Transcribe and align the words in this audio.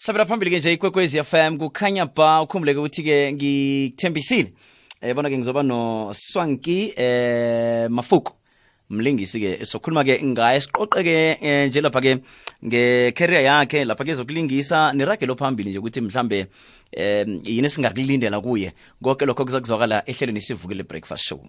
hlabela 0.00 0.24
phambili 0.26 0.50
ke 0.50 0.58
nje 0.58 0.72
ikwekwezi 0.72 1.22
FM 1.22 1.58
kukhanya 1.58 2.06
ba 2.06 2.42
ukhumbuleke 2.42 2.78
ukuthi 2.78 3.02
ke 3.02 3.32
ngithembisile. 3.32 4.52
Eh 5.02 5.14
bona 5.14 5.28
ke 5.28 5.36
ngizoba 5.36 5.62
no 5.62 6.10
Swanki 6.14 6.94
eh 6.96 7.88
Mafuku 7.90 8.32
mlingisi 8.90 9.40
ke 9.40 9.66
sokhuluma 9.66 10.04
ke 10.04 10.16
ngaye. 10.24 10.60
Siqoqe 10.60 11.04
ke 11.04 11.36
eh, 11.36 11.68
nje 11.68 11.80
lapha 11.84 12.00
ke 12.00 12.16
ngecareer 12.64 13.44
yakhe 13.44 13.84
lapha 13.84 14.04
ke 14.04 14.16
zokulingisa 14.16 14.92
niragelo 14.96 15.36
phambili 15.36 15.70
nje 15.70 15.78
ukuthi 15.78 16.00
mhlambe 16.00 16.46
eh 16.92 17.26
yini 17.44 17.68
singakulindela 17.68 18.40
kuye. 18.40 18.72
Konke 19.04 19.26
lokho 19.26 19.44
kuzakuzwakala 19.44 20.02
ehlelweni 20.08 20.40
sivukile 20.40 20.82
breakfast 20.82 21.24
show. 21.24 21.44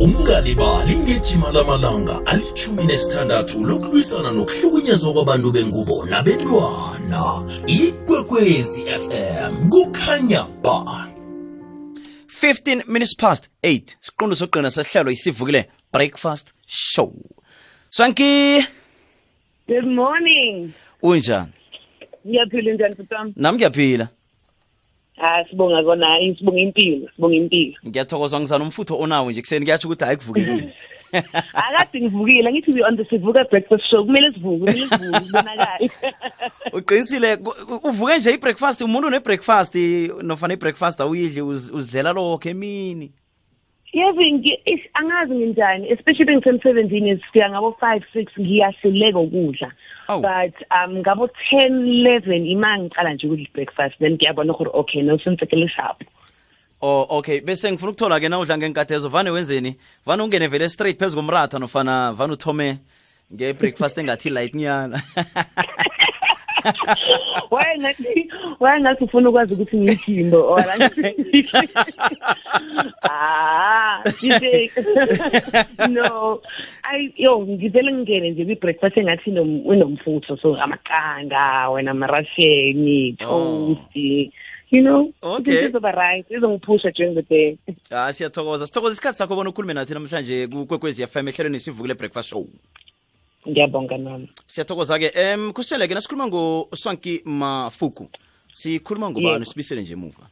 Ungalibali 0.00 0.96
ngejima 0.96 1.52
lamalanga 1.52 2.26
alithumi 2.26 2.84
nesithandathu 2.84 3.64
lokulwisana 3.64 4.30
nokuhlukunyezwa 4.32 5.12
kwabantu 5.12 5.52
bengubo 5.52 6.06
nabentwana. 6.06 7.22
Ikwekwezi 7.66 8.82
fm 8.82 9.68
kukhanya 9.68 10.42
ba 10.62 11.08
15 12.42 12.82
minutes 12.86 13.16
past 13.16 13.48
8 13.62 13.82
siqondo 14.00 14.36
sogqina 14.36 14.70
sehlelo 14.70 15.10
isivukile 15.10 15.68
breakfast 15.92 16.52
show. 16.66 17.12
Swanki 17.90 18.64
Good 19.68 19.86
morning. 19.86 20.72
unjani? 21.02 21.52
Ngiyaphila 22.26 22.72
njani 22.74 22.96
futam 22.96 23.32
nami 23.36 23.56
ngiyaphila 23.58 24.08
Ah 25.18 25.44
sibonga 25.50 25.82
kona 25.84 26.06
sibonga 26.38 26.60
impilo, 26.60 27.08
sibonga 27.16 27.36
impilo. 27.36 27.74
ngiyathokoza 27.86 28.40
ngizana 28.40 28.64
umfutho 28.64 28.98
onawo 28.98 29.30
nje 29.30 29.40
kuseni 29.40 29.64
kuyatsho 29.66 29.88
ukuthi 29.88 30.04
hayi 30.04 30.16
kuvukekile 30.16 30.74
Akade 31.54 32.00
ngivukile 32.00 32.52
ngithi 32.52 32.72
we 32.74 32.82
on 32.82 32.96
the 32.96 33.04
sivuka 33.04 33.44
breakfast 33.50 33.84
show 33.90 34.04
kumele 34.04 34.32
sivuke, 34.34 34.58
kumele 34.66 34.88
sivuke 34.88 35.20
kubonakala. 35.20 35.78
uqinisile 36.72 37.36
ku- 37.36 37.54
uvuke 37.88 38.18
nje 38.18 38.30
i-breakfast 38.30 38.80
umuntu 38.80 39.06
une-breakfast 39.08 39.74
nofana 40.22 40.54
i-breakfast 40.54 41.00
awuyidli 41.00 41.40
uz- 41.40 41.70
uzidlela 41.74 42.12
lokho 42.12 42.48
emini 42.48 43.12
Yazi 43.94 44.32
ngi 44.32 44.52
ish, 44.66 44.86
angazi 44.94 45.34
nginjani 45.34 45.92
especially 45.92 46.36
ngisemsebenzini 46.36 47.16
sifika 47.16 47.50
ngabo 47.50 47.68
5 47.80 48.02
6 48.14 48.40
ngiyahluleka 48.40 49.18
ukudla. 49.18 49.72
Awu. 50.08 50.20
But 50.22 50.54
um 50.70 50.98
ngabo 50.98 51.28
10 51.52 51.68
11 51.70 52.46
ima 52.46 52.78
ngicala 52.78 53.14
nje 53.14 53.26
ukudla 53.26 53.46
breakfast 53.54 53.98
then 53.98 54.14
ngiyabona 54.14 54.52
ukuthi 54.52 54.70
okay 54.72 55.02
no 55.02 55.18
sensekele 55.18 55.68
sharp. 55.68 56.02
oh 56.84 57.06
okay 57.10 57.40
bese 57.40 57.72
ngifuna 57.72 57.90
ukuthola-ke 57.92 58.28
na 58.28 58.38
udla 58.38 58.58
ngenkathezo 58.58 59.08
vane 59.08 59.30
wenzeni 59.30 59.76
vane 60.06 60.22
ungene 60.22 60.46
vele 60.46 60.68
straight 60.68 60.98
phezu 60.98 61.16
komratha 61.16 61.58
nofana 61.58 62.12
vane 62.12 62.32
uthome 62.32 62.78
nge-breakfast 63.34 63.98
engathi 63.98 64.30
light 64.30 64.54
nyana 64.54 65.02
Waye 67.50 67.78
ngathi 67.78 68.30
waye 68.60 68.80
ngathi 68.80 69.04
ufuna 69.04 69.28
ukwazi 69.28 69.54
ukuthi 69.54 69.76
ngiyithimbo 69.76 70.52
ora. 70.52 70.74
Ah, 73.02 74.02
nje 74.22 74.70
no. 75.90 76.40
I 76.84 77.12
yo 77.16 77.40
ngivele 77.40 77.92
ngene 77.92 78.30
nje 78.30 78.44
kwi 78.44 78.54
breakfast 78.54 78.96
engathi 78.96 79.30
nom- 79.30 79.62
unomfutho 79.66 80.36
so 80.36 80.54
amaqanda, 80.56 81.68
wena 81.70 81.90
amarasheni, 81.90 83.16
toast. 83.18 83.96
You 84.70 84.82
know, 84.82 85.12
Okay. 85.22 85.66
It's 85.66 85.74
over 85.76 85.92
right. 85.92 86.26
Izongiphusha 86.30 86.90
during 86.94 87.14
the 87.14 87.22
day. 87.22 87.58
ah 87.90 88.12
siyathokoza 88.12 88.66
sithokoza 88.66 88.92
isikhathi 88.92 89.18
sakho 89.18 89.36
bona 89.36 89.50
ukhulume 89.50 89.74
nathi 89.74 89.94
namhlanje 89.94 90.46
kukwekwezi 90.46 91.06
fm 91.06 91.28
ehlelweni 91.28 91.60
sivukile 91.60 91.94
breakfast 91.94 92.28
show 92.28 92.46
Ngiyabonga 93.48 93.98
nami. 93.98 94.28
siyathokoza-ke 94.46 95.10
um 95.34 95.52
khuseleke 95.52 95.94
nasikhuluma 95.94 96.26
ngoswanki 96.26 97.22
mafuku 97.24 98.08
sikhuluma 98.54 99.10
ngobani 99.10 99.32
Yebo. 99.32 99.44
sibisele 99.44 99.82
nje 99.82 99.92
emuva 99.92 100.26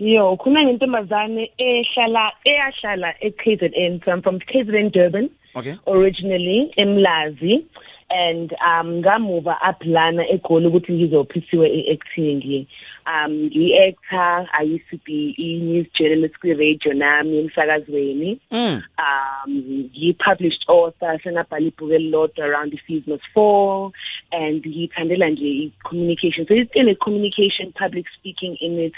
Yo, 0.00 0.36
khona 0.36 0.64
ngentombazane 0.64 1.50
ehlala 1.58 2.32
eyahlala 2.44 3.14
e-KZN. 3.20 4.00
So 4.04 4.12
I'm 4.12 4.22
from 4.22 4.38
KZN 4.40 4.92
Durban. 4.92 5.28
okay 5.54 5.76
originally 5.86 6.72
emlazi 6.78 7.64
and 8.10 8.52
um 8.64 9.02
ngamuva 9.02 9.60
aplana 9.60 10.22
egoli 10.34 10.66
ukuthi 10.66 10.92
ngizophisiwe 10.92 11.66
e-acting 11.78 12.66
um 13.10 13.32
ngi-actor 13.32 14.48
i 14.52 14.64
used 14.74 14.88
to 14.90 14.96
be 15.06 15.34
i-news 15.38 15.86
journalist 15.98 16.38
kwi-radio 16.38 16.92
nami 16.92 17.38
emsakazweni. 17.38 18.38
Mm. 18.50 18.82
um 18.98 19.52
ngi-published 19.94 20.64
author 20.68 21.20
sengabhala 21.22 21.66
ibhuku 21.66 21.92
elilodwa 21.92 22.44
around 22.46 22.72
must 23.06 23.24
four 23.34 23.92
and 24.32 24.66
ngiyithandela 24.66 25.28
nje 25.30 25.48
i-communication. 25.48 26.46
So 26.46 26.54
it's 26.54 26.70
in 26.74 26.88
a 26.88 26.94
communication 26.94 27.72
public 27.72 28.06
speaking 28.18 28.56
in 28.60 28.78
it 28.78 28.94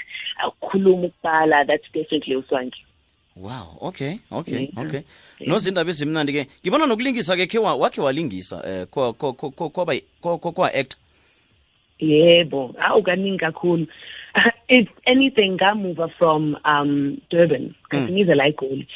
ukukhuluma 0.48 1.06
ukubhala 1.06 1.64
that's 1.64 1.92
definitely 1.92 2.36
uswangi 2.36 2.84
wow 3.36 3.76
okay 3.80 4.18
okay 4.30 4.60
Yeah. 4.72 4.86
okay. 4.86 5.00
Nozindaba 5.46 5.90
ezimnandi-ke 5.90 6.46
ngibona 6.62 6.86
nokulingisa-ke 6.86 7.46
khe 7.46 7.58
wakhe 7.58 8.00
walingisa 8.00 8.56
um 8.56 8.86
kwa- 8.86 9.12
kwa- 9.12 9.32
kwa- 9.32 9.50
kwa- 9.50 9.70
kwa, 9.70 9.84
kwa- 10.20 10.38
kwa- 10.38 10.52
kwa-actor 10.52 10.98
Yebo, 12.02 12.74
awu 12.78 13.02
kaningi 13.02 13.38
kakhulu. 13.38 13.86
If 14.68 14.88
anything 15.06 15.58
ngamuva 15.58 16.08
from 16.18 16.56
um 16.64 17.20
Durban, 17.30 17.74
kasi 17.90 18.08
ngize 18.12 18.34
la. 18.34 18.48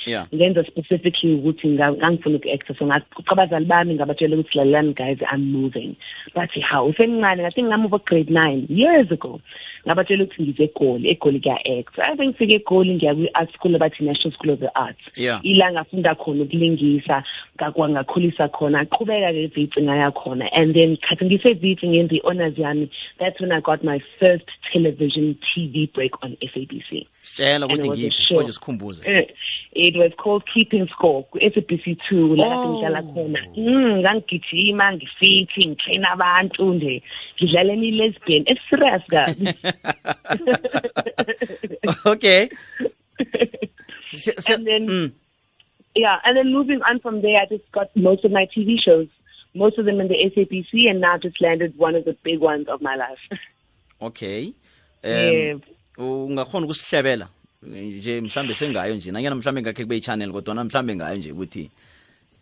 Yeah. 0.07 0.25
Ngenza 0.33 0.67
specifically 0.67 1.37
ukuthi 1.37 1.77
nga- 1.77 1.93
ngangifuna 1.93 2.41
uku-actor 2.41 2.75
so 2.77 2.87
ngabazali 2.87 3.67
bami 3.67 3.95
ngabatshela 3.95 4.37
ukuthi 4.37 4.57
lalelani 4.57 4.95
guys 4.95 5.19
I'm 5.31 5.53
moving. 5.53 5.97
Bathi 6.35 6.63
how 6.63 6.89
usemncane 6.89 7.45
ngathi 7.45 7.63
ngamuva 7.63 8.03
grade 8.05 8.31
9 8.31 8.67
years 8.71 9.13
ago. 9.13 9.41
Ngabatshela 9.87 10.25
ukuthi 10.25 10.43
ngize 10.43 10.65
eGoli, 10.65 11.09
eGoli 11.11 11.41
kuya 11.41 11.59
act. 11.79 11.99
I 11.99 12.17
think 12.17 12.37
ngifike 12.37 12.55
eGoli 12.61 12.95
ngiya 12.95 13.15
kwi 13.15 13.29
art 13.35 13.53
school 13.55 13.75
abathi 13.77 14.01
National 14.05 14.33
School 14.33 14.51
of 14.51 14.61
the 14.61 14.71
Arts. 14.79 15.01
Yeah. 15.17 15.41
ila 15.43 15.73
ngafunda 15.73 16.15
khona 16.15 16.43
ukulingisa 16.43 17.23
ngakwa 17.57 17.89
ngakhulisa 17.89 18.49
khona 18.49 18.81
aqhubeka 18.81 19.33
ke 19.33 19.47
vici 19.55 19.81
ngaya 19.83 20.11
khona 20.11 20.49
and 20.53 20.75
then 20.75 20.97
khathi 20.97 21.25
ngisevici 21.25 21.89
ngenza 21.89 22.17
i-honors 22.17 22.59
yami 22.59 22.91
that's 23.19 23.41
when 23.41 23.53
i 23.53 23.61
got 23.61 23.85
my 23.85 24.01
first 24.19 24.49
television 24.73 25.39
tv 25.55 25.93
break 25.95 26.13
on 26.23 26.37
sabc 26.37 26.91
sitshela 26.97 26.97
And 26.97 27.03
ukuthi 27.03 27.16
it 27.39 27.71
was 27.71 27.79
a 27.79 27.89
ngiphi 27.89 28.53
sikhumbuze. 28.53 29.03
Eh, 29.07 29.27
it 29.73 29.95
was 29.97 30.13
called 30.17 30.45
keeping 30.53 30.87
score 30.89 31.25
ku-sabc 31.33 31.99
two 32.09 32.35
la 32.37 32.45
kade 32.45 32.57
Oh. 32.57 32.69
ngihlala 32.73 33.03
khona. 33.13 33.41
Mm 33.57 34.01
ngangigijima 34.03 34.93
ngifithi 34.97 35.67
ngitraina 35.69 36.09
abantu 36.15 36.75
nje. 36.75 37.03
Ngidlala 37.41 37.73
emi-lesbian. 37.73 38.45
Eserious 38.53 39.03
kabi 39.11 39.47
okay. 42.07 42.49
And 44.49 44.67
then- 44.67 44.87
mm. 44.89 45.13
yeah, 45.95 46.19
and 46.25 46.37
then 46.37 46.53
moving 46.53 46.81
on 46.83 47.01
from 47.01 47.21
there, 47.23 47.41
I 47.43 47.47
just 47.47 47.71
got 47.73 47.95
most 47.97 48.25
of 48.25 48.31
my 48.31 48.47
TV 48.57 48.77
shows, 48.83 49.09
most 49.55 49.79
of 49.79 49.85
them 49.85 50.01
in 50.01 50.09
the 50.09 50.15
SAPC, 50.15 50.89
and 50.89 51.01
now 51.01 51.19
just 51.19 51.41
landed 51.41 51.77
one 51.77 51.95
of 51.95 52.05
the 52.05 52.17
big 52.23 52.39
ones 52.39 52.69
of 52.69 52.81
my 52.81 52.95
life. 52.97 53.19
okay. 54.03 54.53
Yeah. 55.05 55.55
Ungakhona 55.99 56.67
ukusihlebela 56.67 57.29
nje 57.63 58.21
mhlambe 58.21 58.55
sengayo 58.55 58.95
nje 58.95 59.13
nanyana 59.13 59.37
mhlambe 59.37 59.63
ngakhe 59.63 59.83
kube 59.83 59.97
i-channel 59.97 60.33
kodwana 60.33 60.65
mhlambe 60.65 60.97
ngayo 60.97 61.17
nje 61.17 61.33
ukuthi 61.33 61.71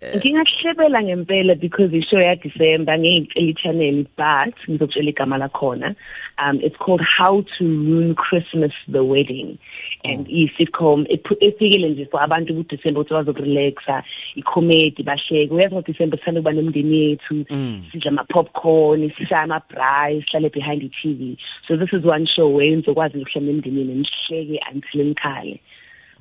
Ngingakuhlebela 0.02 1.02
ngempela 1.02 1.54
because 1.58 1.94
ishow 1.94 2.20
ya 2.20 2.34
December 2.34 2.98
ngiyicela 2.98 3.48
i-channel 3.50 4.06
but 4.16 4.54
ngizokutshela 4.68 5.10
igama 5.10 5.38
lakhona. 5.38 5.96
Um 6.38 6.60
it's 6.60 6.76
called 6.76 7.00
How 7.00 7.44
to 7.56 7.64
Ruin 7.64 8.14
Christmas 8.14 8.72
the 8.88 9.02
Wedding. 9.02 9.58
And 10.06 10.26
i-sitcom 10.28 11.06
iphu- 11.08 11.36
ifikile 11.40 11.88
nje 11.88 12.06
for 12.10 12.20
abantu 12.22 12.54
ku 12.54 12.62
December 12.68 13.00
ukuthi 13.02 13.14
bazokurelaxa, 13.14 14.02
i-comedy 14.36 15.02
bahleke. 15.02 15.50
Uyazi 15.54 15.74
ngo 15.74 15.82
December 15.82 16.18
sithanda 16.18 16.40
kuba 16.40 16.52
nemindeni 16.52 17.00
yethu, 17.10 17.44
sidla 17.92 18.10
ama 18.10 18.24
popcorn, 18.24 19.10
sishaya 19.16 19.42
ama 19.42 19.62
braai, 19.70 20.20
sihlale 20.22 20.52
behind 20.52 20.82
the 20.82 20.88
TV. 20.88 21.36
So 21.66 21.76
this 21.76 21.88
is 21.92 22.04
one 22.04 22.26
show 22.26 22.48
where 22.48 22.76
nizokwazi 22.76 23.18
ukuhlala 23.18 23.46
nemndenini 23.52 23.94
nihleke 24.04 24.60
until 24.72 25.04
nikhale. 25.04 25.60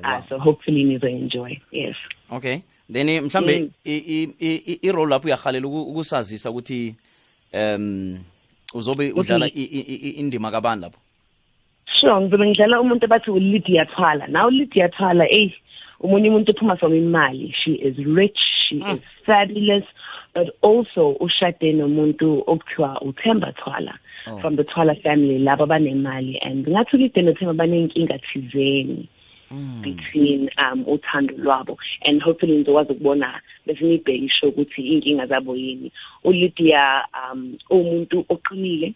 Uh, 0.04 0.22
so 0.30 0.40
hopefully 0.40 0.84
nizo 0.84 1.08
enjoy. 1.08 1.60
Yes. 1.72 1.96
okay 2.32 2.62
then 2.90 3.10
eh, 3.10 3.22
mhlambe 3.24 3.60
Mm. 3.60 3.70
i- 3.86 4.04
i- 4.08 4.30
i- 4.40 4.64
i- 4.72 4.80
i-role 4.88 5.10
lapho 5.10 5.28
uyahalela 5.28 5.68
uku- 5.68 5.92
ukusazisa 5.92 6.52
ukuthi 6.52 6.96
um 7.54 8.20
uzobe 8.74 9.12
udlala 9.12 9.48
i- 9.48 9.52
i- 9.72 9.98
i- 10.08 10.16
indima 10.20 10.52
kabani 10.52 10.82
lapho 10.82 10.98
Sure, 11.96 12.22
ngizobe 12.22 12.46
ngidlala 12.48 12.82
umuntu 12.82 13.06
abathi 13.06 13.32
uLydia 13.32 13.86
Thwala. 13.86 14.28
Now 14.28 14.50
Lydia 14.50 14.90
Thwala, 14.90 15.26
eh, 15.30 15.52
umunye 16.02 16.30
umuntu 16.30 16.52
uphuma 16.52 16.78
from 16.80 16.94
imali. 16.94 17.54
She 17.64 17.72
is 17.72 17.98
rich, 18.06 18.40
she 18.68 18.76
is 18.78 19.00
fabulous, 19.26 19.84
but 20.34 20.48
also 20.62 21.16
ushade 21.22 21.74
nomuntu 21.74 22.44
okuthiwa 22.48 23.02
uThemba 23.02 23.54
Thwala 23.56 23.94
Oh. 24.26 24.40
from 24.40 24.56
the 24.56 24.64
Thwala 24.64 24.96
family 25.04 25.38
laba 25.38 25.68
banemali 25.68 26.38
and 26.42 26.66
ngathi 26.66 26.96
uLydia 26.96 27.24
noThemba 27.24 27.54
banenkinga 27.60 28.20
thizeni. 28.24 29.08
between 29.82 30.50
um 30.58 30.84
uthando 30.86 31.34
lwabo 31.38 31.78
and 32.08 32.22
hopefully 32.24 32.58
ngizokwazi 32.58 32.92
ukubona 32.94 33.42
bese 33.66 33.86
ngibheke 33.86 34.16
isho 34.16 34.48
ukuthi 34.50 34.82
inkinga 34.82 35.26
zabo 35.28 35.56
yini 35.56 35.92
uLydia 36.24 37.06
um 37.14 37.58
umuntu 37.70 38.26
oqinile 38.30 38.94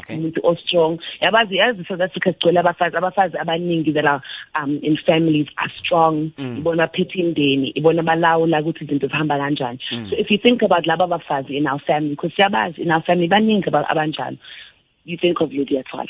Okay. 0.00 0.16
umuntu 0.16 0.40
o-strong. 0.42 0.98
Yabazi 1.22 1.56
yazi 1.56 1.84
south 1.88 2.00
africa 2.00 2.32
sigcwele 2.32 2.60
abafazi 2.60 2.96
abafazi 2.96 3.36
abaningi 3.38 3.92
that 3.94 4.04
are 4.04 4.20
um 4.60 4.80
in 4.82 4.96
families 5.06 5.46
are 5.56 5.72
strong. 5.78 6.32
Ibona 6.38 6.88
phethe 6.88 7.14
imndeni 7.20 7.72
ibona 7.76 8.02
balawula 8.02 8.60
ukuthi 8.60 8.84
izinto 8.84 9.06
zihamba 9.08 9.38
kanjani. 9.38 9.78
So 10.10 10.16
if 10.18 10.30
you 10.30 10.38
think 10.38 10.62
about 10.62 10.84
laba 10.86 11.04
abafazi 11.04 11.56
in 11.56 11.66
our 11.66 11.80
family 11.80 12.10
because 12.10 12.32
siyabazi 12.36 12.78
in 12.78 12.90
our 12.90 13.02
family 13.02 13.28
baningi 13.28 13.68
aba- 13.68 13.86
abanjalo. 13.88 14.36
You 15.04 15.16
think 15.16 15.40
of 15.40 15.50
lydia 15.52 15.82
twala 15.84 16.08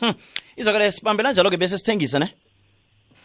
Hmm. 0.00 0.14
izokele 0.56 0.90
sibambela 0.90 1.32
njalo-ke 1.32 1.56
bese 1.56 1.78
sithengise 1.78 2.18
ne? 2.18 2.28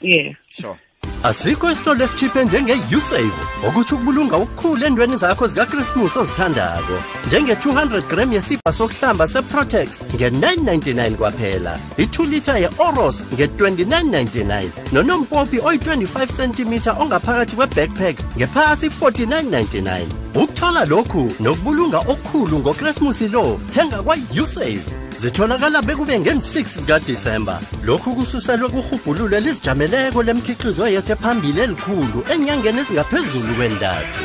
Yeah. 0.02 0.34
Sure. 0.50 0.78
Asikho 1.26 1.72
isitolo 1.72 2.04
esichiphe 2.04 2.46
njenge-usave 2.46 3.42
okutsho 3.68 3.96
ukubulunga 3.96 4.38
ukukhulu 4.38 4.86
endweni 4.86 5.18
zakho 5.18 5.48
zikakrismus 5.48 6.18
ozithandako. 6.18 6.96
Njenge-200 7.28 8.02
gram 8.10 8.34
yesibha 8.34 8.72
sokuhlamba 8.78 9.28
seprotex 9.28 9.88
nge-999 10.16 11.16
kwaphela. 11.16 11.80
I-2 11.98 12.30
liter 12.30 12.58
ye-oros 12.58 13.24
nge-2999 13.34 14.70
nonompompi 14.94 15.58
oyi-25 15.60 16.18
cm 16.38 17.02
ongaphakathi 17.02 17.56
kwe-backpack 17.56 18.18
ngephasi 18.38 18.88
4999 18.88 20.02
ukuthola 20.36 20.86
lokhu 20.86 21.34
nokubulunga 21.40 21.98
okukhulu 21.98 22.60
ngokrismusi 22.60 23.28
lo 23.28 23.60
thenga 23.72 24.04
kwa-usave. 24.04 25.05
Zitholakala 25.22 25.82
bekube 25.82 26.20
ngen-6 26.20 26.66
zikadisemba 26.80 27.62
lokhu 27.84 28.16
kususelwe 28.16 28.70
kurhubhululo 28.70 29.38
elizijameleko 29.38 30.24
lemkhiqizo 30.24 30.88
yethu 30.88 31.12
ephambili 31.16 31.60
elikhulu 31.62 32.20
enyangeni 32.34 32.80
ezingaphezulu 32.82 33.54
kwendathu 33.58 34.24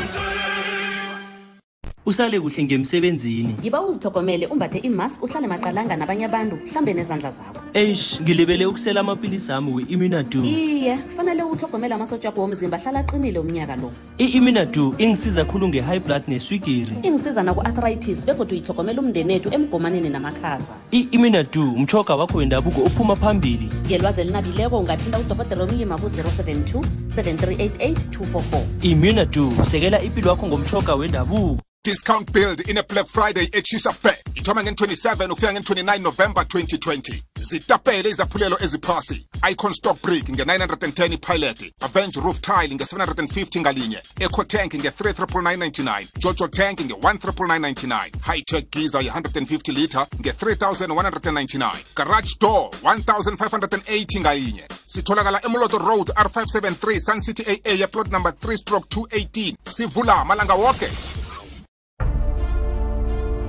usale 2.05 2.39
kuhle 2.39 2.63
ngemsebenzini. 2.63 3.55
Yiba 3.63 3.81
uzithokomele 3.81 4.47
umbathe 4.47 4.79
imask 4.79 5.23
uhlale 5.23 5.47
maqalanga 5.47 5.95
nabanye 5.97 6.25
abantu 6.25 6.55
mhlambe 6.55 6.93
nezandla 6.93 7.31
zakho 7.31 7.61
eish 7.73 8.21
ngilibele 8.21 8.65
ukusela 8.65 8.99
amapilisi 8.99 9.51
ami 9.51 9.73
we-iminadu 9.73 10.43
iye 10.43 10.97
kufanele 10.97 11.43
uhlogomele 11.43 11.95
amasotsha 11.95 12.29
akho 12.29 12.41
womzimba 12.41 12.77
hlala 12.77 12.99
aqinile 12.99 13.39
umnyaka 13.39 13.75
lo. 13.75 13.91
I-iminadu 14.17 14.95
ingisiza 14.97 15.45
khulu 15.45 15.67
nge-high 15.67 15.99
blood 15.99 16.23
neswigiri. 16.27 16.95
Ingisiza 17.03 17.43
naku-arthritis 17.43 18.25
begodwa 18.25 18.51
uyithogomela 18.51 19.01
umndeni 19.01 19.33
ethu 19.33 19.49
emgomaneni 19.53 20.09
namakhaza. 20.09 20.73
I-iminadu 20.91 21.63
mchoga 21.63 22.15
wakho 22.15 22.37
wendabuko 22.37 22.81
uphuma 22.81 23.15
phambili. 23.15 23.69
Ngelwazi 23.85 24.21
elinabileko 24.21 24.79
ungathinda 24.79 25.19
udokotela 25.19 25.63
omnyima 25.63 25.97
ku-072 25.97 26.83
7388 27.15 27.95
244 28.11 28.63
iminadu 28.81 29.53
sekela 29.63 30.01
ipilo 30.01 30.29
yakho 30.29 30.47
ngomchoga 30.47 30.95
wendabuko 30.95 31.61
discount 31.85 32.31
build 32.31 32.59
in 32.69 32.77
a 32.77 32.83
black 32.83 33.07
friday 33.07 33.47
echisa 33.53 33.91
bay 34.03 34.15
ithoma 34.35 34.63
ngen-27 34.63 35.31
ukufika 35.31 35.53
ngen-29 35.53 35.99
november 36.01 36.43
2020 36.43 37.23
zitapele 37.39 38.09
izaphulelo 38.09 38.57
eziphasi. 38.63 39.27
Icon 39.51 39.73
stock 39.73 40.01
brick 40.01 40.29
nge-910 40.29 41.17
pilot. 41.17 41.73
Avenge 41.81 42.19
roof 42.21 42.39
tile 42.41 42.75
nge-750 42.75 43.59
ngalinye. 43.61 44.01
Eco 44.19 44.43
tank 44.43 44.73
nge-3999 44.73 46.07
jojo 46.19 46.47
tank 46.47 46.79
nge-19999 46.79 48.11
high 48.21 48.41
tech 48.41 48.65
giza 48.71 49.01
ye-150 49.01 49.73
liter 49.73 50.07
nge-3199 50.19 51.75
garage 51.95 52.35
door 52.39 52.69
1580 52.83 54.19
ngayinye 54.19 54.67
sitholakala 54.87 55.45
emoloto 55.45 55.77
road 55.77 56.11
r573 56.15 56.99
sun 56.99 57.21
city 57.21 57.43
aa 57.65 57.71
yeplot 57.73 58.11
number 58.11 58.31
3 58.31 58.57
stroke 58.57 58.87
218 58.99 59.55
sivula 59.69 60.25
malanga 60.25 60.53
woke 60.53 60.91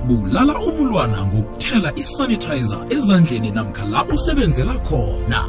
bulala 0.07 0.59
ubulwana 0.59 1.25
ngokuthela 1.27 1.89
isanitizer 1.95 2.85
ezandleni 2.89 3.51
namkha 3.51 3.85
la 3.85 4.03
usebenzela 4.05 4.75
khona. 4.87 5.41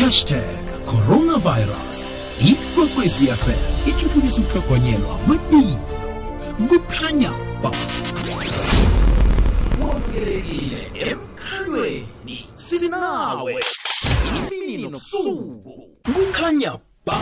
Hashtag 0.00 0.64
coronavirus. 0.84 2.14
Ikwekwezi 2.40 3.26
fm 3.26 3.60
ithuthukisa 3.88 4.42
ukuhlogonyelwa 4.42 5.14
kwempilo 5.26 5.80
kukhanya 6.68 7.32
ba 7.62 7.70
wamukelekile 9.80 10.80
emkhalweni 10.94 12.46
sinawe. 12.56 13.56
Imini 14.36 14.82
nobusuku. 14.82 15.88
Kukhanya 16.14 16.72
ba 17.06 17.18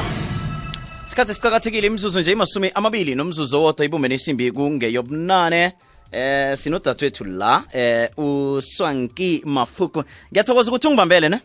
isikhathi 1.06 1.34
siqakathekile 1.34 1.86
imizuzu 1.86 2.20
nje 2.20 2.32
imasumi 2.32 2.70
amabili 2.74 3.14
nomzuzu 3.14 3.58
owodwa 3.58 3.84
ibume 3.84 4.08
nesimbi 4.08 4.52
kungeyobunane 4.52 5.72
eh 6.14 6.56
sinodadewethu 6.56 7.24
la 7.24 7.64
eh 7.72 8.08
uswanki 8.16 9.42
mafuku 9.44 10.04
ngiyathokoza 10.32 10.70
ukuthi 10.70 10.86
ungibambele 10.88 11.28
ne 11.28 11.40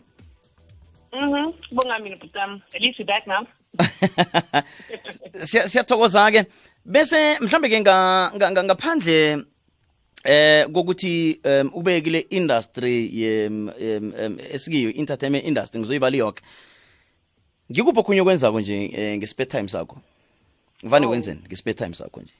Mhm. 1.12 1.52
Bonga 1.72 1.98
mina 1.98 2.16
butam. 2.16 2.60
Back 3.06 3.26
now. 3.26 3.42
Siya- 5.50 5.68
siyathokoza 5.68 6.30
ke 6.30 6.46
bese 6.84 7.38
mhlambe 7.40 7.68
ke 7.68 7.80
nga- 7.80 8.30
nga- 8.36 8.50
nga- 8.50 8.64
ngaphandle 8.64 9.42
eh 10.24 10.66
kokuthi 10.72 11.40
ubekile 11.74 12.20
industry 12.30 13.10
ye 13.22 13.50
esikiyo 14.54 14.90
entertainment 14.94 15.44
industry 15.44 15.80
ngizoyibali 15.80 16.18
yonke 16.18 16.42
ngikuphi 17.72 17.98
okhunye 18.00 18.20
okwenzako 18.20 18.60
nje 18.60 18.76
ngespare 18.78 19.16
nge-spare 19.16 19.46
time 19.50 19.68
sakho 19.68 19.96
Vani 20.82 21.06
wenzeni 21.06 21.40
nge-spare 21.46 21.74
time 21.74 21.94
sakho 21.94 22.20
nje 22.20 22.32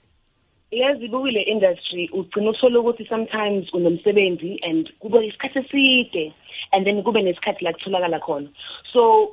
yazi 0.70 1.08
kule 1.08 1.42
industry 1.42 2.10
ugcina 2.12 2.50
uthole 2.50 2.78
ukuthi 2.78 3.04
sometimes 3.08 3.74
unomsebenzi 3.74 4.60
and 4.62 4.92
kube 4.98 5.26
isikhathi 5.26 5.58
eside 5.58 6.32
and 6.72 6.86
then 6.86 7.02
kube 7.02 7.22
nesikhathi 7.22 7.64
la 7.64 7.72
kutholakala 7.72 8.20
khona. 8.20 8.48
So 8.92 9.32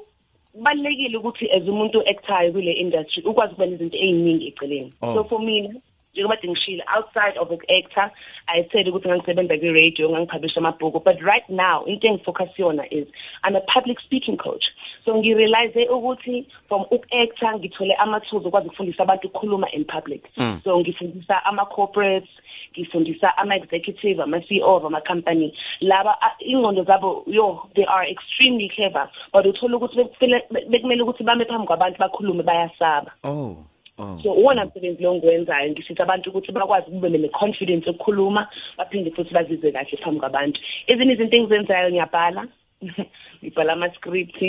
kubalulekile 0.53 1.17
ukuthi 1.17 1.51
as 1.51 1.63
umuntu 1.63 2.01
actayo 2.09 2.51
kule 2.51 2.71
industry 2.71 3.23
ukwazi 3.23 3.53
ukuba 3.53 3.65
nezinto 3.65 3.97
ey'ningi 3.97 4.47
eceleni. 4.47 4.93
Oh. 5.01 5.13
so 5.13 5.23
for 5.23 5.39
mina 5.39 5.75
njengoba 6.17 6.37
ngishilo 6.45 6.83
outside 6.95 7.37
of 7.39 7.51
actor 7.51 8.11
i 8.47 8.63
said 8.71 8.87
ukuthi 8.87 9.07
ngangisebenza 9.07 9.57
kwi-radio 9.57 10.09
ngangiphablisha 10.09 10.59
amabhuku 10.59 10.99
but 10.99 11.21
right 11.21 11.49
now 11.49 11.85
into 11.85 12.07
engifocus 12.07 12.59
yona 12.59 12.85
is 12.91 13.07
i'm 13.43 13.55
a 13.55 13.61
public 13.61 13.99
speaking 13.99 14.37
coach 14.37 14.65
so 15.07 15.15
ngirealize 15.15 15.87
ukuthi 15.89 16.45
from 16.67 16.81
uku-actor 16.91 17.55
ngithole 17.59 17.93
ama-tools 17.95 18.45
okwazi 18.45 18.67
ukufundisa 18.67 19.03
abantu 19.03 19.27
ukukhuluma 19.27 19.71
in 19.71 19.85
public. 19.85 20.23
Mm. 20.37 20.59
so 20.63 20.79
ngifundisa 20.79 21.45
ama-corporates 21.45 22.29
ngifundisa 22.77 23.37
ama-executive 23.37 24.21
ama-ceo 24.23 24.75
of 24.75 24.85
ama-company. 24.85 25.53
Laba 25.81 26.17
a- 26.21 26.35
ingqondo 26.39 26.83
zabo 26.83 27.23
yo 27.27 27.69
they 27.75 27.85
are 27.85 28.03
extremely 28.11 28.69
clever 28.69 29.09
but 29.33 29.45
uthola 29.45 29.77
ukuthi 29.77 29.95
bekufele- 29.97 30.43
be- 30.51 30.65
bekumele 30.69 31.01
ukuthi 31.03 31.23
bame 31.23 31.45
phambi 31.45 31.67
kwabantu 31.67 31.97
bakhulume 31.99 32.43
bayasaba. 32.43 33.11
Oh 33.23 33.55
oh. 33.97 34.19
So 34.23 34.31
uwona 34.33 34.65
msebenzi 34.65 35.03
lo 35.03 35.15
ngiwenzayo 35.15 35.71
ngisiza 35.71 36.03
abantu 36.03 36.29
ukuthi 36.29 36.51
bakwazi 36.51 36.91
kube 36.91 37.09
ne-confidence 37.09 37.87
yokukhuluma 37.87 38.47
baphinde 38.77 39.11
futhi 39.11 39.33
bazizwe 39.33 39.71
kahle 39.71 39.97
phambi 40.03 40.19
kwabantu. 40.19 40.61
Ezinye 40.87 41.13
izinto 41.13 41.37
engizenzayo 41.37 41.89
ngiyabhala 41.89 42.47
ngibhala 43.43 43.73
ama-script. 43.73 44.43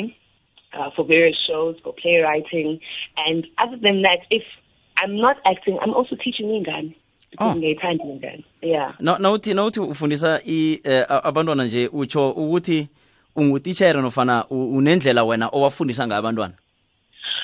Uh, 0.73 0.91
for 0.95 1.05
various 1.05 1.39
shows 1.47 1.77
for 1.83 1.93
playwriting. 1.95 2.81
And 3.27 3.47
other 3.59 3.77
than 3.77 4.03
that 4.03 4.21
if 4.31 4.43
i'm 4.99 5.17
not 5.17 5.37
acting 5.47 5.79
i'm 5.81 5.95
also 5.95 6.17
teaching 6.17 6.49
iy'ngane 6.49 6.95
Oh. 7.41 7.55
yeah. 8.63 8.95
Nawuthi 9.01 9.55
nawuthi 9.55 9.81
ufundisa 9.81 10.41
i 10.47 10.81
eh, 10.85 11.05
abantwana 11.09 11.65
nje 11.65 11.89
utsho 11.93 12.31
ukuthi 12.31 12.89
ungutitshere 13.37 14.01
nofana 14.01 14.47
unendlela 14.51 15.25
wena 15.25 15.49
owafundisa 15.53 16.07
ngayo 16.07 16.19
abantwana 16.19 16.55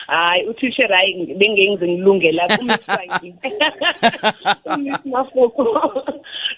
hayi 0.06 0.46
uthisher 0.46 0.88
hayi 0.88 1.34
bengengize 1.34 1.88
ngilunge 1.88 2.32
lapho 2.32 2.60
umiswangi 2.62 3.34
umiss 4.64 5.04
mafoko. 5.04 5.64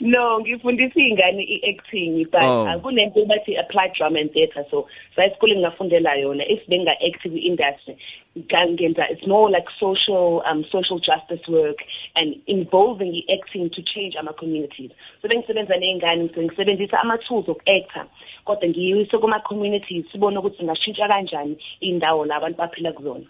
No 0.00 0.40
ngifundisa 0.40 1.00
iy'ngane 1.00 1.42
i-acting 1.42 2.26
but 2.30 2.42
Oh. 2.42 2.80
kunento 2.82 3.24
bathi 3.24 3.56
applied 3.58 3.92
drama 3.94 4.18
and 4.18 4.32
theatre 4.32 4.64
so 4.70 4.86
sayisikoleni 5.16 5.60
ngafundela 5.60 6.16
yona. 6.16 6.44
If 6.48 6.66
benga-active 6.68 7.32
kwi-industry 7.32 7.96
ngenza 8.36 9.10
it's 9.10 9.26
more 9.26 9.50
like 9.50 9.66
social 9.80 10.42
um 10.46 10.64
social 10.70 10.98
justice 10.98 11.46
work 11.48 11.78
and 12.16 12.36
involving 12.46 13.14
i-acting 13.14 13.70
to 13.70 13.82
change 13.82 14.16
ama-communities. 14.16 14.90
So 15.22 15.28
bengisebenza 15.28 15.76
ney'ngane 15.76 16.34
so 16.34 16.42
ngisebenzisa 16.42 17.00
ama-tools 17.00 17.48
oku-actor 17.48 18.06
kodwa 18.44 18.68
ngiyise 18.68 19.18
kuma-communities 19.18 20.04
sibone 20.12 20.38
ukuthi 20.38 20.56
singashintsha 20.58 21.08
kanjani 21.08 21.56
iy'ndawo 21.82 22.24
la 22.26 22.36
abantu 22.36 22.58
baphila 22.58 22.92
kuzona 22.92 23.26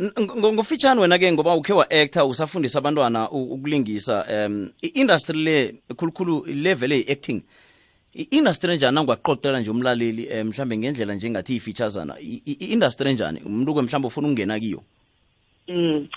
ngofitshane 0.00 1.00
wena-ke 1.00 1.32
ngoba 1.32 1.54
ukhe 1.54 1.72
wa-actor 1.72 2.28
usafundisa 2.28 2.78
abantwana 2.78 3.30
u- 3.30 3.52
ukulingisa 3.54 4.26
um 4.46 4.70
i-industry 4.82 5.36
le 5.38 5.74
khulukhulu 5.96 6.44
level 6.46 6.92
eyi-acting 6.92 7.42
i-industry 8.14 8.72
enjani? 8.72 8.94
Nangwaqoqela 8.94 9.60
nje 9.60 9.70
umlaleli 9.70 10.28
um 10.40 10.48
mhlambe 10.48 10.76
ngendlela 10.78 11.14
njengathi 11.14 11.52
iyi-featuresana 11.52 12.14
i-industry 12.20 13.10
enjani? 13.10 13.40
Umuntu 13.46 13.74
ke 13.74 13.82
mhlawumbe 13.82 14.06
ufuna 14.08 14.28
ukungena 14.28 14.60
kiyo? 14.60 14.82
Mm. 15.68 16.08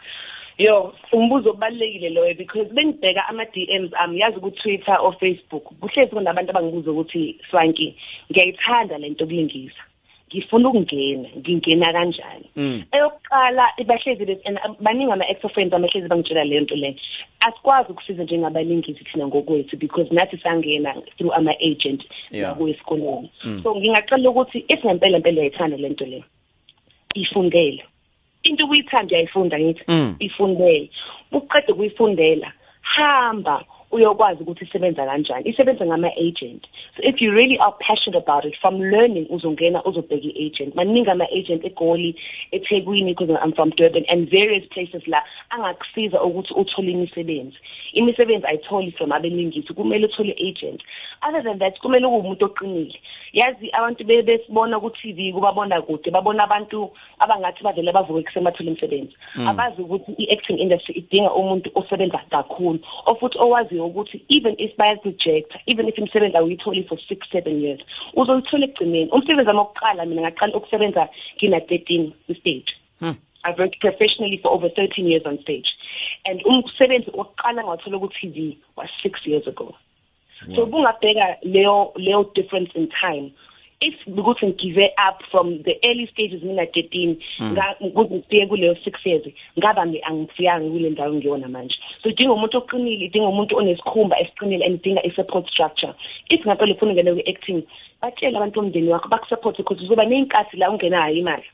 yo 0.58 0.94
umbuzo 1.12 1.50
obalekile 1.50 2.10
loyo 2.10 2.34
because 2.36 2.70
bengibheka 2.74 3.28
ama 3.30 3.46
DMs 3.46 3.92
ami 4.00 4.20
yazi 4.20 4.40
ku 4.40 4.52
Twitter 4.52 4.98
or 5.02 5.16
Facebook 5.20 5.64
kuhlezi 5.80 6.12
kunabantu 6.12 6.52
abangibuza 6.52 6.92
ukuthi 6.92 7.40
Swanki 7.52 7.96
ngiyayithanda 8.32 8.98
lento 8.98 9.26
kulingisa 9.26 9.82
ngifuna 10.30 10.70
ukungena 10.70 11.30
ngingena 11.38 11.94
kanjani 11.94 12.46
Mm. 12.56 12.84
eyokuqala 12.92 13.64
bahlezi 13.86 14.26
bese 14.26 14.42
and 14.46 14.60
baningi 14.80 15.12
ama 15.12 15.26
ex 15.30 15.40
friends 15.54 15.74
abahlezi 15.74 16.08
bangitshela 16.08 16.44
leyo 16.44 16.62
nto 16.62 16.76
leyo 16.76 16.96
asikwazi 17.40 17.92
ukusiza 17.92 18.24
njengabalingisi 18.24 19.04
thina 19.04 19.28
ngokwethu 19.28 19.78
because 19.78 20.14
nathi 20.16 20.38
sangena 20.38 20.94
through 21.18 21.34
ama 21.36 21.52
agent 21.60 22.04
Yeah. 22.32 22.50
nakwesikoleni 22.50 23.30
so 23.64 23.76
ngingacela 23.76 24.30
ukuthi 24.30 24.66
if 24.68 24.86
ngempela 24.86 25.20
mpela 25.20 25.38
uyayithanda 25.38 25.78
lento 25.78 26.06
leyo 26.06 26.24
ifundele 27.14 27.84
into 28.44 28.66
ukuyithanda 28.66 29.12
uyayifunda 29.16 29.60
ngithi 29.60 29.84
Mm. 29.88 30.16
ifundele 30.20 30.90
uqede 31.32 31.72
ukuyifundela 31.74 32.54
hamba 32.82 33.64
uyokwazi 33.92 34.44
ukuthi 34.44 34.66
isebenza 34.66 35.06
kanjani. 35.06 35.50
Isebenza 35.50 35.86
ngama-agent. 35.86 36.64
So 36.96 37.04
if 37.04 37.22
you 37.22 37.32
really 37.32 37.58
are 37.60 37.74
passionate 37.80 38.24
about 38.24 38.46
it 38.46 38.56
from 38.62 38.80
learning 38.82 39.28
uzongena 39.30 39.84
uzobheka 39.84 40.28
i-agent. 40.28 40.76
Maningi 40.76 41.10
ama-agent 41.10 41.66
egoli 41.66 42.16
ethekwini 42.52 43.16
because 43.16 43.30
i'm 43.44 43.54
from 43.54 43.70
durban 43.72 44.06
and 44.10 44.30
various 44.30 44.68
places 44.70 45.08
la 45.08 45.24
angakusiza 45.50 46.24
ukuthi 46.24 46.54
uthole 46.54 46.92
imisebenzi. 46.92 47.58
Imisebenzi 47.94 48.48
ayitholi 48.48 48.92
from 48.92 49.12
abeningisi 49.12 49.74
kumele 49.74 50.06
uthole 50.06 50.36
agent 50.40 50.82
other 51.28 51.44
than 51.44 51.60
that 51.60 51.80
kumele 51.80 52.06
ube 52.06 52.18
umuntu 52.18 52.46
oqinile. 52.46 52.96
Yazi 53.34 53.70
abantu 53.74 54.04
be- 54.04 54.22
besibona 54.22 54.80
ku-tv 54.80 55.34
kubabona 55.34 55.82
kude 55.82 56.12
babona 56.12 56.44
abantu 56.44 56.90
abangathi 57.20 57.64
bavele 57.64 57.92
bavuke 57.92 58.24
kusemathole 58.24 58.68
imisebenzi. 58.70 59.14
Abazi 59.48 59.82
ukuthi 59.82 60.12
i-acting 60.18 60.60
industry 60.60 60.96
idinga 60.96 61.34
umuntu 61.34 61.72
osebenza 61.76 62.20
kakhulu 62.30 62.80
ofuthi 63.06 63.38
owaziyo 63.40 63.79
ukuthi 63.86 64.26
even 64.28 64.56
if 64.58 64.78
bayakujecta 64.78 65.60
even 65.66 65.88
if 65.88 65.98
imisebenzi 65.98 66.38
awuyitholi 66.38 66.88
for 66.88 66.98
six 67.08 67.20
seven 67.32 67.62
years 67.64 67.80
uzoyithola 68.14 68.66
ekugcineni 68.66 69.12
umsebenzi 69.12 69.50
wami 69.50 69.60
wokuqala 69.60 70.06
mina 70.06 70.22
ngaqala 70.22 70.58
ukusebenza 70.58 71.10
ngina-thirteen 71.38 72.14
kwi-stage 72.26 72.72
hmm. 73.00 73.16
I've 73.46 73.58
worked 73.58 73.80
professionally 73.80 74.40
for 74.44 74.52
over 74.52 74.68
13 74.68 75.08
years 75.08 75.22
on 75.26 75.40
stage. 75.42 75.70
And 76.26 76.42
umsebenzi 76.44 77.10
wokuqala 77.12 77.64
ngawathola 77.64 78.00
ku-TV 78.00 78.58
was 78.76 78.90
six 79.02 79.26
years 79.26 79.48
ago. 79.48 79.76
So 80.56 80.66
bungabheka 80.66 81.38
leyo 81.44 81.94
leyo 81.96 82.34
difference 82.34 82.72
in 82.76 82.90
time. 82.90 83.32
If 83.82 83.96
ukuthi 84.08 84.46
ngive 84.48 84.90
up 85.08 85.24
from 85.32 85.64
the 85.64 85.80
early 85.86 86.08
stages 86.12 86.44
mina 86.44 86.64
13 86.64 87.16
nga 87.52 87.76
ukuthi 87.80 88.14
ngifike 88.16 88.46
kuleyo 88.48 88.74
6 88.74 89.10
years 89.10 89.26
ngaba 89.58 89.88
ngi 89.88 90.02
angifiyanga 90.04 90.70
kule 90.70 90.90
ndawo 90.90 91.14
ngiyona 91.14 91.48
manje. 91.48 91.76
So 92.04 92.10
idinga 92.10 92.34
umuntu 92.34 92.58
oqinile, 92.58 93.06
idinga 93.06 93.28
umuntu 93.28 93.58
onesikhumba 93.58 94.20
esiqinile 94.20 94.66
and 94.66 94.76
idinga 94.80 95.06
i-support 95.08 95.48
structure. 95.50 95.94
If 96.30 96.46
ngapela 96.46 96.74
ufuna 96.74 96.92
ungena 96.92 97.14
kwi-acting, 97.14 97.64
batshela 98.02 98.38
abantu 98.38 98.62
bomndeni 98.62 98.90
wakho 98.90 99.08
bakusupport 99.10 99.58
because 99.58 99.82
uzoba 99.84 100.06
ney'nkathi 100.06 100.58
la 100.58 100.70
ungenayo 100.70 101.16
imali. 101.16 101.48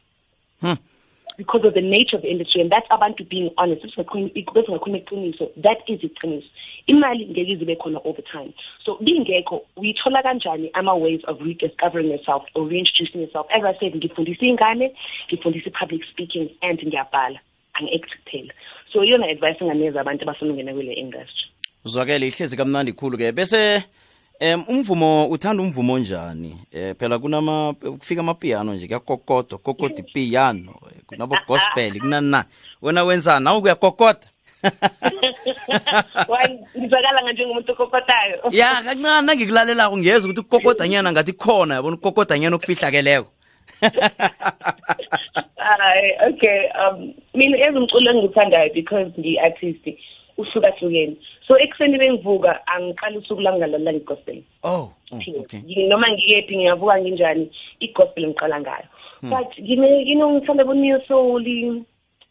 Because 1.37 1.65
of 1.65 1.73
the 1.73 1.81
nature 1.81 2.15
of 2.15 2.21
the 2.21 2.29
industry 2.29 2.61
and 2.61 2.71
that's 2.71 2.87
abantu 2.89 3.27
being 3.29 3.51
honest. 3.57 3.83
Besingakhuluma 3.83 5.03
iqiniso 5.03 5.49
that 5.61 5.77
is 5.87 6.01
iqiniso 6.01 6.47
imali 6.87 7.25
ngeke 7.27 7.51
ize 7.51 7.61
ibe 7.61 7.75
khona 7.77 7.97
all 8.05 8.13
the 8.13 8.21
time 8.21 8.53
so 8.83 8.97
bingekho 9.01 9.61
uyithola 9.77 10.23
kanjani 10.23 10.69
ama-ways 10.73 11.21
of 11.27 11.39
rediscovering 11.41 12.09
yourself 12.09 12.43
or 12.55 12.67
reintroducing 12.67 13.21
yourself? 13.21 13.47
As 13.51 13.63
i 13.63 13.73
said 13.79 13.95
ngifundisa 13.95 14.45
iy'ngane 14.45 14.95
ngifundisa 15.29 15.67
i-public 15.67 16.03
speaking 16.11 16.49
and 16.61 16.79
ngiyabhala. 16.79 17.39
Angi-act 17.73 18.11
kuphela 18.23 18.53
so 18.91 19.03
iyona 19.03 19.27
advice 19.27 19.57
enganikeza 19.61 20.01
abantu 20.01 20.23
abafuna 20.23 20.51
ukungena 20.51 20.73
kule 20.73 20.93
industry. 20.93 21.47
Uzwakele 21.85 22.27
ihlezi 22.27 22.57
kamnandi 22.57 22.93
khulu 22.93 23.17
ke 23.17 23.31
bese 23.31 23.83
um 24.41 24.65
umvumo 24.67 25.27
uthanda 25.27 25.63
umvumo 25.63 25.99
njani 25.99 26.57
eh 26.71 26.95
phela 26.95 27.19
kunama 27.19 27.73
kufika 27.73 28.21
amapiano 28.21 28.73
nje 28.73 28.87
kuyakokoda 28.87 29.57
kokoti 29.57 30.03
piano. 30.03 30.73
Kuna 31.07 31.27
kunabo 31.27 31.37
gospel 31.47 31.99
kunani 31.99 32.29
na? 32.31 32.45
Wena 32.81 33.03
wenzani 33.03 33.45
nawe 33.45 33.61
kuyakokoda 33.61 34.27
Why, 36.27 36.59
ngizakala 36.77 37.23
nga 37.23 37.31
njengomuntu 37.31 37.71
okokotayo. 37.71 38.39
Ya 38.51 38.83
kancane 38.83 39.25
nangikulalelako 39.25 39.97
ngiyeza 39.97 40.25
ukuthi 40.27 40.39
ukukokodanyana 40.39 41.11
ngathi 41.11 41.33
khona 41.33 41.75
yabona 41.75 41.95
ukukokodanyana 41.95 42.55
okufihlakeleko. 42.55 43.27
Hayi 45.55 46.11
okay 46.27 46.69
um 46.81 47.13
mina 47.33 47.57
ezumculo 47.57 48.11
engithandayo 48.11 48.73
because 48.73 49.11
ngi-artist 49.19 49.85
uhlukahlukene 50.37 51.15
so 51.47 51.59
ekuseni 51.59 51.97
bengivuka 51.97 52.67
angiqala 52.67 53.17
usuku 53.17 53.41
lami 53.41 53.57
ngalalela 53.59 53.93
ngegospel. 53.93 54.41
Oh 54.63 54.91
oh, 55.11 55.17
okay. 55.17 55.59
Ngi- 55.59 55.87
noma 55.87 56.07
ngikephi 56.11 56.57
ngiyavuka 56.57 57.01
nginjani 57.01 57.49
i-gospel 57.79 58.27
ngiqala 58.27 58.61
ngayo. 58.61 58.87
But 59.21 59.57
ngine 59.57 60.05
you 60.05 60.15
know 60.15 60.29
ngithanda 60.33 60.65
bo-new 60.65 60.99
soul 61.07 61.41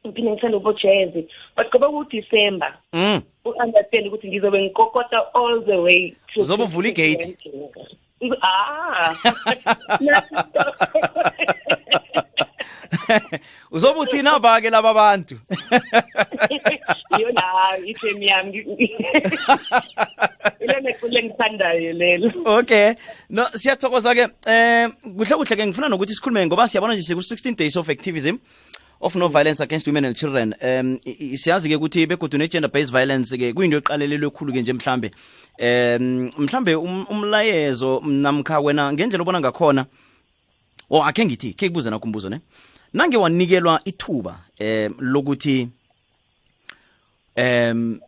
ngiphinde 0.05 0.31
ngithanda 0.31 0.59
bo-jazz 0.59 1.15
but 1.57 1.67
ngoba 1.71 1.91
kuDecember 1.91 2.75
mm 2.93 3.21
u-understand 3.45 4.07
ukuthi 4.07 4.29
ngizobe 4.29 4.63
ngikokota 4.63 5.35
all 5.35 5.65
the 5.65 5.77
way 5.77 6.15
to 6.35 6.41
Uzobe 6.41 6.63
uvula 6.63 6.89
igate? 6.89 7.37
ah. 8.43 9.15
uzobe 13.75 14.01
uthini 14.01 14.31
ba-ke 14.41 14.71
laba 14.71 14.91
abantu 14.91 15.39
yona 17.21 17.43
ithemi 17.87 18.27
yami. 18.27 18.59
Ile 20.61 20.93
culo 21.01 21.19
engithandayo 21.19 21.93
lelo. 21.93 22.33
Okay. 22.59 22.95
No 23.31 23.49
siyathokoza-ke 23.55 24.25
um 24.47 24.93
kuhle 25.17 25.37
kuhle 25.37 25.57
ke 25.57 25.67
ngifuna 25.67 25.89
nokuthi 25.89 26.15
sikhulume 26.15 26.47
ngoba 26.47 26.69
siyabona 26.69 26.95
nje 26.95 27.03
siku-16 27.03 27.57
days 27.57 27.77
of 27.77 27.89
activism 27.89 28.37
of 29.01 29.15
no 29.17 29.29
violence 29.29 29.61
against 29.61 29.87
women 29.87 30.05
and 30.05 30.17
children. 30.17 30.55
Um 30.63 30.99
siyazi-ke 31.37 31.77
ukuthi 31.77 32.07
begodu 32.07 32.39
ne-gender 32.39 32.71
based 32.71 32.93
violence-ke 32.93 33.53
kuyinto 33.53 33.79
eqalelelwe 33.79 34.31
khulu-ke 34.31 34.63
nje 34.63 34.73
mhlambe. 34.73 35.11
Um 35.61 36.31
mhlambe 36.39 36.75
um- 36.75 37.07
umlayezo 37.11 38.03
namkha 38.05 38.61
wena 38.61 38.93
ngendlela 38.93 39.23
obona 39.23 39.41
ngakhona 39.41 39.87
o 40.91 41.03
akhe 41.03 41.25
ngithi 41.25 41.55
khe 41.55 41.69
kubuze 41.69 41.91
nakho 41.91 42.05
umbuzo 42.05 42.29
ne 42.29 42.41
nange 42.95 43.17
wanikelwa 43.17 43.81
ithuba 43.85 44.39
um 44.61 44.95
lokuthi 44.99 45.69
um 47.37 48.01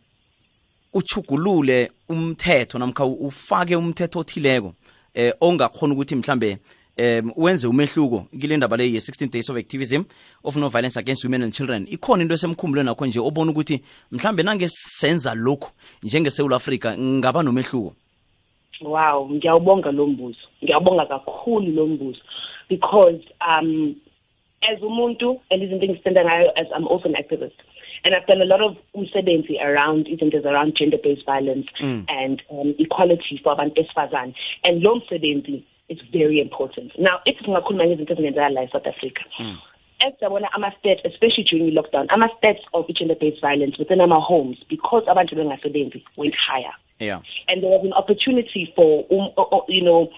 uchugulule 0.93 1.91
umthetho 2.09 2.79
namkha 2.79 3.05
ufake 3.05 3.75
umthetho 3.75 4.19
othileko 4.19 4.73
eh 5.13 5.33
ongakhona 5.41 5.93
ukuthi 5.93 6.15
mhlambe 6.15 6.57
um 6.99 7.31
wenze 7.35 7.67
umehluko 7.67 8.27
kile 8.41 8.57
ndaba 8.57 8.77
le 8.77 8.91
ye-16 8.91 9.29
days 9.29 9.49
of 9.49 9.57
activism 9.57 10.03
of 10.43 10.55
no 10.55 10.69
violence 10.69 10.99
against 10.99 11.23
women 11.23 11.43
and 11.43 11.53
children. 11.53 11.87
Ikhona 11.89 12.21
into 12.21 12.33
esemkhumbulweni 12.33 12.85
nakho 12.85 13.05
nje 13.05 13.19
obona 13.19 13.51
ukuthi 13.51 13.81
mhlambe 14.11 14.43
nange 14.43 14.67
senza 14.69 15.33
lokhu 15.35 15.71
njengesewula 16.03 16.55
afrika 16.55 16.97
ngaba 16.97 17.43
nomehluko? 17.43 17.93
Wow 18.81 19.29
ngiyawubonga 19.31 19.91
lo 19.91 20.07
mbuzo. 20.07 20.39
Ngiyawubonga 20.63 21.05
kakhulu 21.05 21.71
lo 21.71 21.87
mbuzo. 21.87 22.19
Because 22.69 23.21
um 23.59 23.95
as 24.61 24.81
umuntu 24.81 25.39
and 25.51 25.63
izinto 25.63 25.85
engisenda 25.85 26.23
ngayo 26.25 26.51
as 26.55 26.67
I'm 26.75 26.87
also 26.87 27.09
an 27.09 27.15
activist. 27.15 27.55
And 28.03 28.13
I've 28.15 28.27
done 28.27 28.41
a 28.41 28.45
lot 28.45 28.61
of 28.61 28.77
umsebenzi 28.95 29.59
around 29.61 30.07
izinto 30.07 30.45
around 30.45 30.75
gender 30.77 30.97
based 30.97 31.25
violence 31.25 31.67
and 32.07 32.41
um, 32.49 32.75
equality 32.79 33.39
for 33.43 33.53
abantu 33.53 33.75
besifazane. 33.83 34.33
And 34.63 34.83
lo 34.83 34.95
msebenzi 34.95 35.63
is 35.89 35.99
very 36.11 36.39
important. 36.39 36.97
Now 36.99 37.19
if 37.25 37.37
singakhuluma 37.39 37.85
ngezinto 37.87 38.13
ezingenzeka 38.13 38.49
la 38.49 38.61
eSouth 38.61 38.87
Africa 38.87 39.23
esiyabona 39.99 40.47
ama-stats 40.53 41.01
especially 41.05 41.43
during 41.43 41.65
the 41.73 41.81
lockdown, 41.81 42.05
i-lockdown 42.05 42.07
ama-stats 42.09 42.61
of 42.73 42.87
gender 42.93 43.15
based 43.15 43.41
violence 43.41 43.77
within 43.79 43.99
our 44.01 44.21
homes 44.21 44.57
because 44.69 45.03
abantu 45.07 45.35
bengasebenzi 45.35 46.03
went 46.17 46.35
higher. 46.35 46.73
Yeah. 46.99 47.21
And 47.47 47.61
there 47.63 47.69
was 47.71 47.83
an 47.85 47.93
opportunity 47.93 48.73
for 48.75 49.05
um, 49.11 49.29
o- 49.37 49.65
you 49.67 49.83
know 49.83 50.09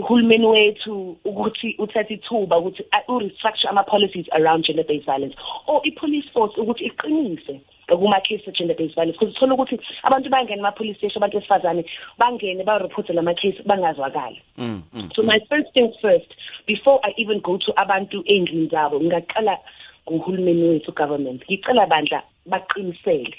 uhulumeni 0.00 0.46
wethu 0.46 1.16
ukuthi 1.24 1.74
uthathe 1.78 2.14
ithuba 2.14 2.58
ukuthi 2.58 2.82
a- 2.90 3.04
u-restructure 3.12 3.68
ama-policies 3.68 4.26
around 4.32 4.64
gender 4.66 4.84
based 4.84 5.06
violence 5.06 5.36
or 5.66 5.80
i-police 5.84 6.28
force 6.32 6.54
ukuthi 6.60 6.84
iqinise 6.84 7.60
kuma-case 7.96 8.46
of-gender 8.46 8.74
based 8.74 8.94
violence. 8.94 9.18
Because 9.18 9.34
uthola 9.34 9.54
ukuthi 9.54 9.78
abantu 10.04 10.30
bangene 10.30 10.58
ema-police 10.58 10.98
station 10.98 11.22
abantu 11.22 11.38
besifazane 11.38 11.84
bangene 12.18 12.64
bareporte 12.64 13.12
lama-case 13.12 13.62
bangazwakali. 13.66 14.42
Mm, 14.58 14.82
mm. 14.94 15.10
so 15.14 15.22
my 15.22 15.38
first 15.48 15.72
things 15.74 15.94
first 16.00 16.30
before 16.66 17.00
i 17.04 17.12
even 17.16 17.40
go 17.40 17.56
to 17.58 17.72
abantu 17.76 18.22
ey'ndlini 18.26 18.68
zabo 18.68 19.00
ngingaqala 19.00 19.58
nguhulumeni 20.10 20.62
wethu 20.68 20.92
government. 20.92 21.42
Ngicela 21.44 21.86
bandla 21.86 22.22
baqinisele. 22.46 23.34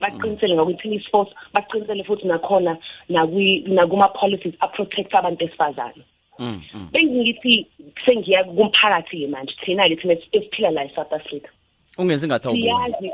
Baqinisele 0.00 0.54
ngakwi-police 0.54 1.08
force 1.10 1.32
baqinisele 1.54 2.04
futhi 2.04 2.26
nakhona 2.26 2.78
nakwi- 3.10 3.62
nakuma-policies 3.68 4.54
aprotect 4.60 5.14
abantu 5.14 5.44
besifazane. 5.44 6.02
Mm, 6.38 6.62
mm. 6.74 6.88
bengithi 6.92 7.66
sengiya 8.06 8.44
kumphakathi-ke 8.44 9.26
manje 9.26 9.54
thina-ke 9.64 9.96
thina 9.96 10.14
esiphila 10.32 10.70
la 10.70 10.84
e-south 10.84 11.12
africa. 11.12 11.50
Ungenzi 11.98 12.26
ngathi 12.26 12.48
awuboni? 12.48 12.64
Siyazi 12.64 13.10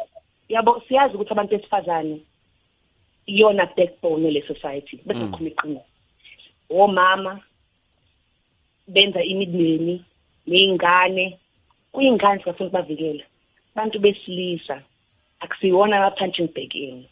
yabo 0.48 0.82
siyazi 0.88 1.14
ukuthi 1.14 1.32
abantu 1.32 1.56
besifazane 1.56 2.20
iyona 3.26 3.66
backbone 3.76 4.30
le 4.30 4.42
society 4.42 5.00
bese 5.06 5.20
kukhona 5.20 5.50
iqiniso. 5.50 5.84
Omama 6.70 7.40
benza 8.88 9.22
imideni 9.22 10.04
neingane 10.46 11.38
kuyingane 11.92 12.42
singafuna 12.42 12.68
ukubavikela 12.68 13.24
abantu 13.74 13.98
besilisa 13.98 14.82
akusiwona 15.44 15.96
ama 15.96 16.10
punching 16.10 16.48
bag 16.54 16.74
in 16.74 17.04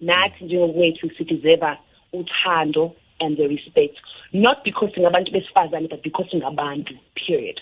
nathi 0.00 0.44
njengokwethu 0.44 1.10
sitizeva 1.16 1.78
uthando 2.12 2.94
and 3.20 3.36
the 3.36 3.48
respect. 3.48 3.96
Not 4.32 4.64
because 4.64 4.92
singabantu 4.94 5.32
besifazane 5.32 5.88
but 5.88 6.02
because 6.02 6.26
singabantu 6.30 6.98
period. 7.14 7.60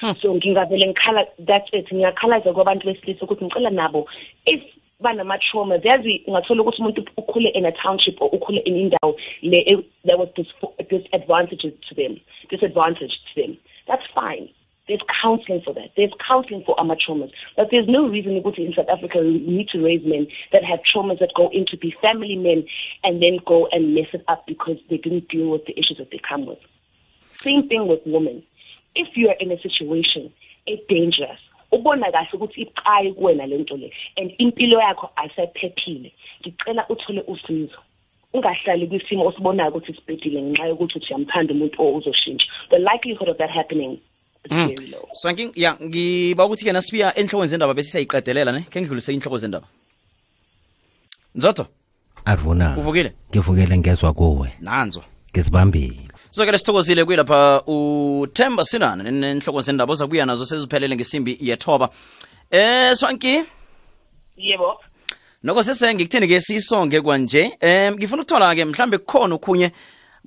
Hmm. 0.00 0.12
So 0.20 0.34
ngingavele 0.34 0.86
ngikhala 0.86 1.26
that's 1.38 1.68
it. 1.72 1.92
Ngiyakhalaza 1.92 2.52
kwabantu 2.52 2.86
besilisa 2.86 3.24
ukuthi 3.24 3.44
ngicela 3.44 3.70
nabo 3.70 4.08
if 4.46 4.62
banama-trauma 5.00 5.80
yazi 5.82 6.22
ungathola 6.26 6.62
ukuthi 6.62 6.82
umuntu 6.82 7.06
ukhule 7.16 7.48
in 7.54 7.66
a 7.66 7.72
township 7.72 8.20
or 8.20 8.30
ukhule 8.30 8.60
in 8.64 8.76
indawo 8.76 9.16
le 9.42 9.84
there 10.04 10.16
was 10.16 10.28
disadvantages 10.88 11.72
to 11.88 11.94
them 11.94 12.20
disadvantage 12.48 13.18
to 13.34 13.42
them. 13.42 13.56
That's 13.86 14.06
fine 14.14 14.48
there's 14.92 15.08
counseling 15.22 15.62
for 15.64 15.72
that. 15.72 15.88
There's 15.96 16.12
counseling 16.28 16.64
for 16.66 16.78
our 16.78 16.94
traumas. 16.96 17.30
But 17.56 17.68
there's 17.70 17.88
no 17.88 18.06
reason 18.06 18.36
in 18.36 18.74
south 18.76 18.88
africa 18.90 19.20
we 19.20 19.38
need 19.38 19.68
to 19.70 19.82
raise 19.82 20.04
men 20.04 20.26
that 20.52 20.62
have 20.64 20.80
traumas 20.82 21.18
that 21.20 21.32
go 21.34 21.48
into 21.48 21.78
be 21.78 21.94
family 22.02 22.36
men 22.36 22.66
and 23.02 23.22
then 23.22 23.38
go 23.46 23.68
and 23.72 23.94
mess 23.94 24.08
it 24.12 24.22
up 24.28 24.46
because 24.46 24.76
they 24.90 24.98
didn't 24.98 25.28
deal 25.30 25.48
with 25.48 25.64
the 25.64 25.72
issues 25.78 25.96
that 25.96 26.10
they 26.10 26.18
come 26.18 26.44
with. 26.44 26.58
Same 27.40 27.68
thing 27.68 27.88
with 27.88 28.00
women. 28.04 28.42
If 28.94 29.16
you 29.16 29.28
are 29.30 29.36
in 29.40 29.50
a 29.50 29.58
situation 29.60 30.30
it's 30.66 30.86
dangerous 30.88 31.40
le 31.72 31.80
and 34.18 34.30
impilo 34.38 34.78
the 42.70 42.78
likelihood 42.78 43.28
of 43.28 43.38
that 43.38 43.50
happening 43.50 43.98
low 44.50 45.08
swanki 45.14 45.50
ya 45.54 45.76
ngiba 45.82 46.44
ukuthi-ke 46.44 46.72
nasibuya 46.72 47.18
enhlokweni 47.18 47.50
zendaba 47.50 47.74
bese 47.74 47.90
siyayiqedelela 47.90 48.52
ne? 48.52 48.66
Khe 48.70 48.80
ngidlulise 48.80 49.12
inhloko 49.14 49.38
zendaba. 49.38 49.66
Nzotho? 51.34 51.66
Advuna 52.24 52.76
uvukile? 52.78 53.12
ngivukele 53.30 53.78
ngezwa 53.78 54.12
kuwe. 54.12 54.52
Nanzo. 54.60 55.02
Ngizibambile. 55.32 56.08
Sokele 56.30 56.58
sithokozile 56.58 57.04
kuyilapha 57.04 57.62
uthemba 57.66 58.64
sinana 58.64 59.02
nenhloko 59.10 59.60
zendaba 59.60 59.92
ozakubuya 59.92 60.26
nazo 60.26 60.46
seziphelele 60.46 60.96
ngesimbi 60.96 61.38
yethoba. 61.40 61.88
Eh 62.50 62.94
swanki 62.94 63.44
yebo. 64.36 64.80
Noko 65.42 65.62
sese 65.62 65.94
ngikutheni-ke 65.94 66.40
siyisonge 66.40 67.00
kwanje? 67.00 67.52
Um 67.62 67.94
ngifuna 67.94 68.22
ukuthola-ke 68.22 68.64
mhlambe 68.64 68.98
kukhona 68.98 69.34
okhunye 69.34 69.72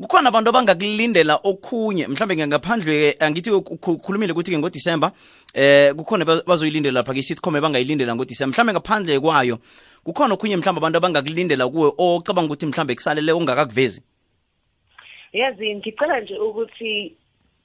kukhona 0.01 0.29
abantu 0.29 0.49
abangakulindela 0.49 1.39
okhunye 1.43 2.07
mhlambe 2.07 2.35
ngaphandle 2.47 3.15
angithi 3.19 3.51
ukhulumile 3.51 4.33
ukuthi-ke 4.33 4.59
ngodisemba 4.59 5.11
eh 5.53 5.93
kukhona 5.95 6.25
ba- 6.25 6.43
bazoyilindela 6.45 6.99
lapha 6.99 7.13
ke-sitcom 7.13 7.61
bangayilindela 7.61 8.15
ngodisemba. 8.15 8.51
Mhlambe 8.51 8.73
ngaphandle 8.73 9.19
kwayo 9.19 9.59
kukhona 10.03 10.33
okhunye 10.35 10.57
mhlambe 10.57 10.79
abantu 10.79 10.97
abangakulindela 10.97 11.69
kuwe 11.69 11.91
ocabanga 11.97 12.51
ukuthi 12.53 12.65
mhlambe 12.65 12.95
kusalele 12.95 13.31
ongakakuvezi? 13.31 14.01
Yazi 15.33 15.75
ngicela 15.75 16.19
nje 16.19 16.35
ukuthi 16.39 17.15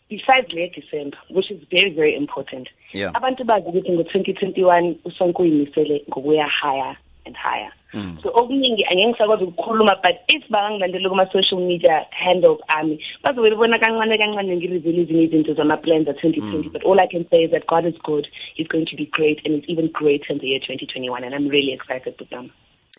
besides 0.08 0.52
le 0.54 0.70
December 0.70 1.18
which 1.30 1.50
is 1.50 1.58
very 1.70 1.90
very 1.90 2.14
important 2.16 2.68
Yeah. 2.92 3.10
abantu 3.14 3.44
bazi 3.44 3.66
ukuthi 3.68 3.90
ngo-2021 3.92 4.94
usonke 5.04 5.42
uyimisele 5.42 6.04
ngokuya 6.08 6.49
higher. 6.49 6.96
And 7.26 7.36
higher 7.36 7.72
hmm. 7.92 8.16
so 8.22 8.30
okuningi 8.34 8.84
angeke 8.84 9.08
ngisakwazi 9.08 9.44
ukukhuluma 9.44 9.94
but 10.02 10.16
if 10.28 10.42
bangangilandela 10.50 11.08
kuma-social 11.08 11.60
media 11.60 12.06
handles 12.10 12.58
ami 12.68 13.04
bazobe 13.22 13.50
bebona 13.50 13.78
kancane 13.78 14.18
kancane 14.18 14.56
ngirivele 14.56 15.02
ezinye 15.02 15.22
izinto 15.22 15.54
zama-plans 15.54 16.08
a-2020 16.08 16.40
hmm. 16.40 16.73
but 16.73 16.84
all 16.84 17.00
i 17.00 17.06
can 17.08 17.25
say 17.30 17.45
is 17.45 17.50
that 17.50 17.66
god 17.66 17.86
is 17.86 17.95
good. 18.02 18.26
He's 18.54 18.68
going 18.68 18.86
to 18.86 18.97
be 18.97 19.06
great 19.06 19.40
and 19.47 19.54
it's 19.54 19.68
even 19.68 19.88
greater 19.92 20.32
in 20.32 20.38
the 20.38 20.47
year 20.49 20.60
2021 20.60 21.25
and 21.25 21.34
i'm 21.34 21.49
really 21.49 21.73
excited 21.73 22.14
with 22.18 22.30
them 22.30 22.50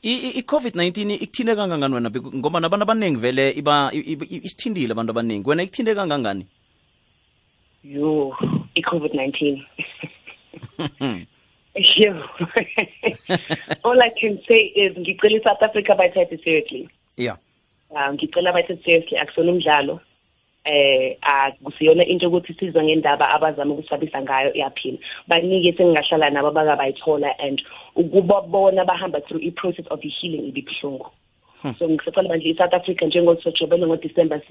I- 0.04 0.22
i- 0.28 0.34
i-covid-19 0.42 1.12
ikuthinte 1.12 1.56
kangangani 1.56 1.94
wena? 1.96 2.10
Ngoba 2.10 2.60
nabantu 2.60 2.84
abaningi 2.84 3.20
vele 3.20 3.52
iba 3.52 3.92
isithindile 3.94 4.92
abantu 4.92 5.12
abaningi. 5.12 5.50
Wena 5.50 5.64
ikuthinte 5.64 5.96
kangangani? 5.96 6.46
Yo 7.84 8.36
i-covid-19 8.76 9.62
Yo. 11.76 12.12
all 13.84 14.02
i 14.02 14.10
can 14.20 14.40
say 14.48 14.72
is 14.76 14.98
ngicela 14.98 15.38
i-south 15.38 15.64
africa 15.64 15.96
bayithathe 15.96 16.44
seriously. 16.44 16.90
Ya 17.18 17.38
um 17.90 18.16
ngicela 18.16 18.54
bayithathe 18.54 18.84
seriously 18.84 19.18
akusona 19.18 19.52
umdlalo. 19.52 20.00
Eh 20.66 21.18
akusiyona 21.22 22.06
into 22.06 22.28
ukuthi 22.28 22.54
sizwe 22.54 22.84
ngendaba 22.84 23.30
abazama 23.30 23.74
ukusabisa 23.74 24.22
ngayo 24.22 24.54
iyaphila 24.54 24.98
baningi 25.28 25.74
sengingahlala 25.74 26.30
nabo 26.30 26.48
abakabayithola 26.48 27.40
and 27.40 27.64
ukubabona 27.96 28.86
bahamba 28.86 29.22
through 29.22 29.42
i-process 29.42 29.86
of 29.90 30.02
healing 30.02 30.48
ibibuhlungu 30.48 31.08
Hmm. 31.62 31.74
so 31.80 31.90
ngisacela 31.90 32.30
manje 32.30 32.50
i-south 32.50 32.74
africa 32.74 33.02
njengosojobelo 33.06 33.88
ngodisemba 33.88 34.42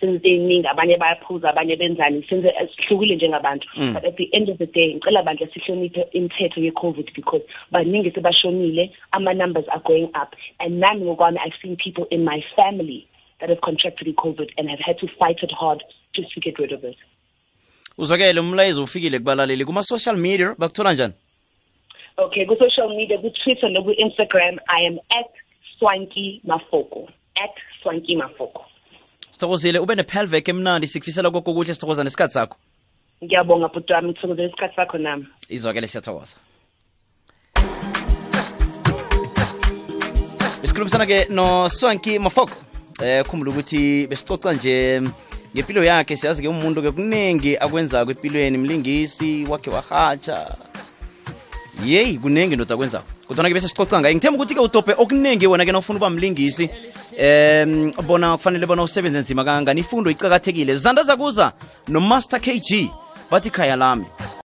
senze 0.00 0.28
ey'ningi 0.28 0.66
abanye 0.66 0.96
bayaphuza 0.96 1.50
abanye 1.50 1.76
benzani 1.76 2.22
senze 2.28 2.52
sihlukile 2.76 3.16
njengabantu. 3.16 3.68
Hmm. 3.74 3.92
But 3.92 4.04
at 4.04 4.16
the 4.16 4.28
end 4.32 4.48
of 4.48 4.58
the 4.58 4.66
day 4.66 4.94
ngicela 4.94 5.22
bandla 5.22 5.46
sihloniphe 5.46 6.06
imithetho 6.12 6.60
ye-covid 6.60 7.14
because 7.14 7.44
baningi 7.70 8.10
sebashonile 8.10 8.90
ama-numbers 9.12 9.68
are 9.68 9.82
going 9.84 10.08
up. 10.22 10.36
And 10.60 10.80
nami 10.80 11.04
ngokwami 11.04 11.38
i've 11.44 11.58
seen 11.62 11.76
people 11.76 12.06
in 12.10 12.24
my 12.24 12.44
family 12.56 13.08
that 13.40 13.48
have 13.50 13.60
contracted 13.60 14.08
i-covid 14.08 14.50
and 14.56 14.70
have 14.70 14.80
had 14.80 14.98
to 14.98 15.08
fight 15.18 15.42
it 15.42 15.52
hard 15.52 15.82
just 16.14 16.32
to 16.34 16.40
get 16.40 16.58
rid 16.58 16.72
of 16.72 16.84
it. 16.84 16.96
Uzwakele 17.98 18.40
umlayezo 18.40 18.84
ufikile 18.84 19.18
kubalaleli. 19.18 19.64
Kuma-social 19.64 20.16
media 20.16 20.54
bakuthola 20.58 20.92
njani? 20.92 21.14
Okay 22.18 22.46
ku-social 22.46 22.88
media 22.96 23.18
ku-twitter 23.18 23.70
noku-instagram 23.70 24.58
i 24.68 24.86
am 24.86 24.98
at 25.18 25.30
swanky 25.82 26.40
mafoko 26.44 27.08
at 27.34 27.50
swanky 27.82 28.16
mafoko. 28.16 28.64
Sithokozile 29.32 29.78
ube 29.78 29.94
nepelvek 29.94 30.48
emnandi 30.48 30.86
sikufisela 30.86 31.30
koko 31.30 31.54
kuhle 31.54 31.74
sithokoza 31.74 32.04
nesikhathi 32.04 32.34
sakho. 32.34 32.56
Ngiyabonga 33.24 33.68
bhuti 33.68 33.92
wami 33.92 34.08
ngithokozela 34.08 34.48
isikhathi 34.48 34.76
sakho 34.76 34.98
nami. 34.98 35.26
Izwakele 35.48 35.86
siyathokoza. 35.86 36.36
Besikhulumisana-ke 40.62 41.26
noswanki 41.30 42.18
mafoko 42.18 42.54
eh 43.02 43.24
khumbula 43.24 43.50
ukuthi 43.50 44.06
besicoca 44.06 44.52
nje 44.52 45.02
ngempilo 45.54 45.84
yakhe 45.84 46.16
siyazi-ke 46.16 46.48
umuntu-ke 46.48 46.90
kuningi 46.90 47.56
akwenzako 47.58 48.10
empilweni 48.10 48.58
mlingisi 48.58 49.44
wakhe 49.50 49.70
wahatsha 49.70 50.56
yeyi 51.84 52.18
kuningi 52.18 52.54
ndoda 52.54 52.74
akwenzako 52.74 53.11
kodwana-ke 53.28 53.54
bese 53.54 53.68
sicoca 53.68 54.00
ngaye 54.00 54.14
ngithemba 54.14 54.36
ukuthi-ke 54.36 54.60
udobhe 54.60 54.94
okuningi 54.98 55.46
wena-ke 55.46 55.72
nawufuna 55.72 55.98
uba 55.98 56.10
mlingisi 56.10 56.70
um 57.18 57.92
bona 58.06 58.36
kufanele 58.36 58.66
bona 58.66 58.82
usebenze 58.82 59.20
nzima 59.20 59.44
kangangani? 59.44 59.80
Ifundo 59.80 60.10
icakathekile 60.10 60.76
zanda 60.76 61.02
zakuza 61.02 61.52
nomaster 61.88 62.40
kg 62.40 62.90
bathi 63.30 63.50
khaya 63.50 63.76
lami 63.76 64.04